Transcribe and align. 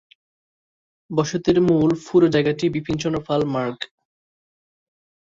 বসতির 1.09 1.57
মূল 1.67 1.89
পুরো 2.05 2.27
জায়গাটি 2.27 2.65
বিপিন 2.69 2.95
চন্দ্র 2.97 3.19
পাল 3.27 3.41
মার্গ। 3.53 3.79